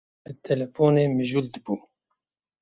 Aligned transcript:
Bi 0.25 0.31
telefonê 0.47 1.03
mijûl 1.17 1.45
dibû. 1.53 1.75